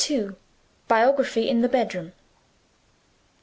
[0.87, 2.13] BIOGRAPHY IN THE BEDROOM.